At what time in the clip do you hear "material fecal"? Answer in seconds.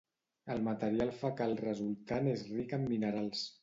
0.67-1.55